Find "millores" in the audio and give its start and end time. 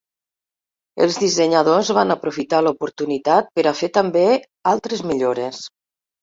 5.13-5.63